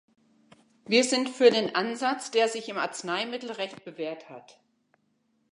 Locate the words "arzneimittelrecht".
2.79-3.85